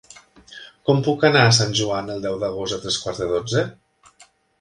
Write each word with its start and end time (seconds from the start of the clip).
Com 0.89 1.01
puc 1.07 1.25
anar 1.29 1.43
a 1.49 1.51
Sant 1.57 1.75
Joan 1.79 2.09
el 2.13 2.23
deu 2.23 2.39
d'agost 2.45 2.79
a 2.79 2.79
tres 2.87 2.97
quarts 3.05 3.21
de 3.25 3.29
dotze? 3.33 3.63